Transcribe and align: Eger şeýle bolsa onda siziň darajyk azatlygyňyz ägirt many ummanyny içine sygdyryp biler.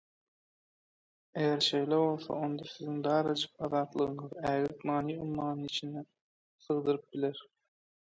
Eger 1.41 1.59
şeýle 1.65 1.99
bolsa 2.03 2.37
onda 2.47 2.69
siziň 2.69 2.95
darajyk 3.07 3.61
azatlygyňyz 3.67 4.33
ägirt 4.53 4.81
many 4.91 5.13
ummanyny 5.27 5.69
içine 5.69 6.05
sygdyryp 6.69 7.05
biler. 7.17 7.45